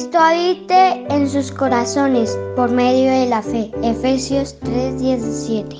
[0.00, 3.70] Cristo habite en sus corazones por medio de la fe.
[3.82, 5.76] Efesios 3:17.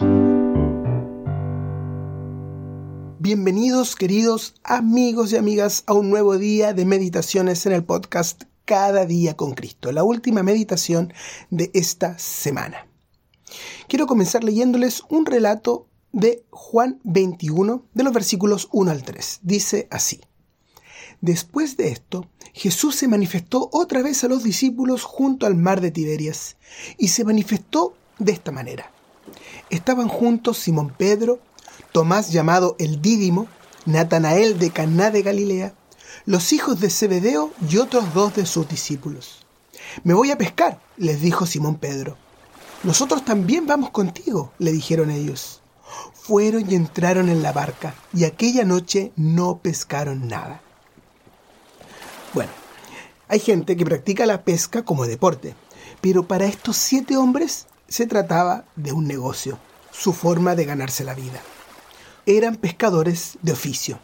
[3.18, 9.06] Bienvenidos queridos amigos y amigas a un nuevo día de meditaciones en el podcast Cada
[9.06, 11.14] día con Cristo, la última meditación
[11.48, 12.86] de esta semana.
[13.88, 19.40] Quiero comenzar leyéndoles un relato de Juan 21 de los versículos 1 al 3.
[19.44, 20.20] Dice así.
[21.20, 25.90] Después de esto, Jesús se manifestó otra vez a los discípulos junto al mar de
[25.90, 26.56] Tiberias,
[26.96, 28.90] y se manifestó de esta manera.
[29.68, 31.40] Estaban juntos Simón Pedro,
[31.92, 33.48] Tomás llamado el Dídimo,
[33.84, 35.74] Natanael de Caná de Galilea,
[36.24, 39.44] los hijos de Zebedeo y otros dos de sus discípulos.
[40.04, 42.16] Me voy a pescar, les dijo Simón Pedro.
[42.82, 45.60] Nosotros también vamos contigo, le dijeron ellos.
[46.14, 50.62] Fueron y entraron en la barca, y aquella noche no pescaron nada.
[52.32, 52.52] Bueno,
[53.26, 55.56] hay gente que practica la pesca como deporte,
[56.00, 59.58] pero para estos siete hombres se trataba de un negocio,
[59.90, 61.42] su forma de ganarse la vida.
[62.26, 63.98] Eran pescadores de oficio.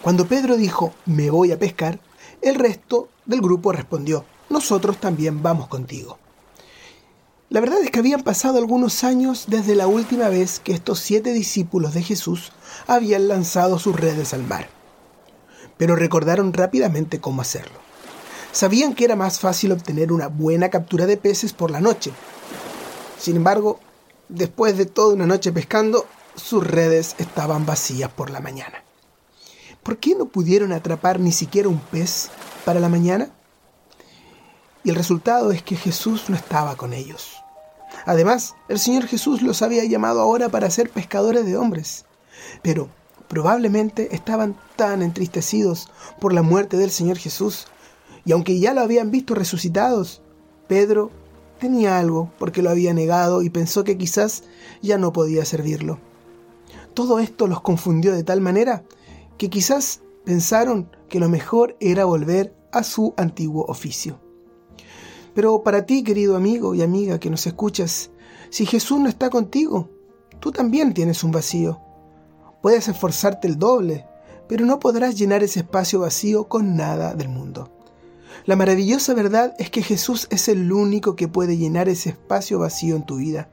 [0.00, 2.00] Cuando Pedro dijo, me voy a pescar,
[2.40, 6.18] el resto del grupo respondió, nosotros también vamos contigo.
[7.50, 11.34] La verdad es que habían pasado algunos años desde la última vez que estos siete
[11.34, 12.50] discípulos de Jesús
[12.86, 14.81] habían lanzado sus redes al mar
[15.78, 17.78] pero recordaron rápidamente cómo hacerlo.
[18.52, 22.12] Sabían que era más fácil obtener una buena captura de peces por la noche.
[23.18, 23.80] Sin embargo,
[24.28, 28.82] después de toda una noche pescando, sus redes estaban vacías por la mañana.
[29.82, 32.30] ¿Por qué no pudieron atrapar ni siquiera un pez
[32.64, 33.30] para la mañana?
[34.84, 37.42] Y el resultado es que Jesús no estaba con ellos.
[38.04, 42.04] Además, el Señor Jesús los había llamado ahora para ser pescadores de hombres.
[42.62, 42.88] Pero
[43.32, 45.88] probablemente estaban tan entristecidos
[46.20, 47.66] por la muerte del Señor Jesús,
[48.26, 50.20] y aunque ya lo habían visto resucitados,
[50.68, 51.10] Pedro
[51.58, 54.44] tenía algo porque lo había negado y pensó que quizás
[54.82, 55.98] ya no podía servirlo.
[56.92, 58.84] Todo esto los confundió de tal manera
[59.38, 64.20] que quizás pensaron que lo mejor era volver a su antiguo oficio.
[65.32, 68.10] Pero para ti, querido amigo y amiga que nos escuchas,
[68.50, 69.88] si Jesús no está contigo,
[70.38, 71.80] tú también tienes un vacío.
[72.62, 74.06] Puedes esforzarte el doble,
[74.48, 77.72] pero no podrás llenar ese espacio vacío con nada del mundo.
[78.46, 82.94] La maravillosa verdad es que Jesús es el único que puede llenar ese espacio vacío
[82.94, 83.48] en tu vida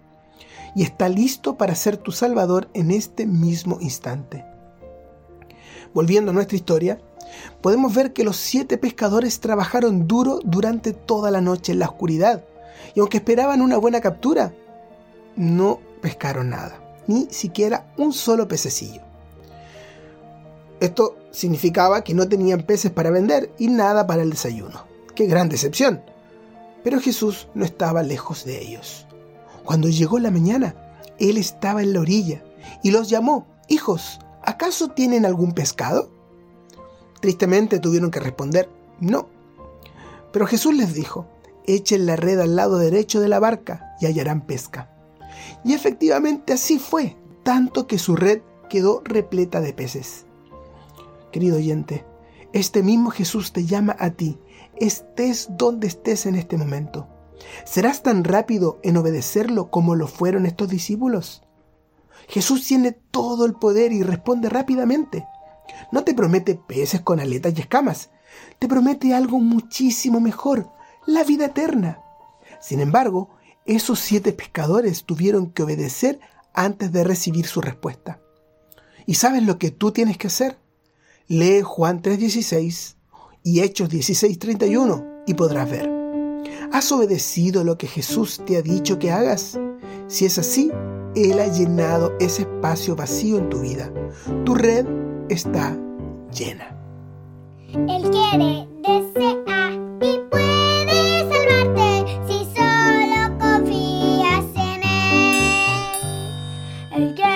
[0.76, 4.46] y está listo para ser tu Salvador en este mismo instante.
[5.92, 7.02] Volviendo a nuestra historia,
[7.62, 12.44] podemos ver que los siete pescadores trabajaron duro durante toda la noche en la oscuridad
[12.94, 14.54] y aunque esperaban una buena captura,
[15.36, 19.02] no pescaron nada ni siquiera un solo pececillo.
[20.80, 24.86] Esto significaba que no tenían peces para vender y nada para el desayuno.
[25.16, 26.04] ¡Qué gran decepción!
[26.84, 29.08] Pero Jesús no estaba lejos de ellos.
[29.66, 30.76] Cuando llegó la mañana,
[31.18, 32.44] Él estaba en la orilla
[32.84, 36.12] y los llamó, Hijos, ¿acaso tienen algún pescado?
[37.22, 39.30] Tristemente tuvieron que responder, No.
[40.32, 41.26] Pero Jesús les dijo,
[41.66, 44.99] Echen la red al lado derecho de la barca y hallarán pesca.
[45.64, 50.26] Y efectivamente así fue, tanto que su red quedó repleta de peces.
[51.32, 52.06] Querido oyente,
[52.54, 54.40] este mismo Jesús te llama a ti,
[54.78, 57.08] estés donde estés en este momento.
[57.66, 61.44] ¿Serás tan rápido en obedecerlo como lo fueron estos discípulos?
[62.28, 65.26] Jesús tiene todo el poder y responde rápidamente.
[65.92, 68.10] No te promete peces con aletas y escamas,
[68.60, 70.70] te promete algo muchísimo mejor,
[71.06, 72.02] la vida eterna.
[72.60, 73.30] Sin embargo,
[73.76, 76.20] esos siete pescadores tuvieron que obedecer
[76.54, 78.20] antes de recibir su respuesta.
[79.06, 80.58] ¿Y sabes lo que tú tienes que hacer?
[81.28, 82.96] Lee Juan 3:16
[83.44, 85.90] y Hechos 16:31 y podrás ver.
[86.72, 89.60] ¿Has obedecido lo que Jesús te ha dicho que hagas?
[90.08, 90.72] Si es así,
[91.16, 93.92] Él ha llenado ese espacio vacío en tu vida.
[94.46, 94.86] Tu red
[95.30, 95.78] está
[96.32, 96.76] llena.
[97.74, 98.68] Él quiere
[107.04, 107.29] again.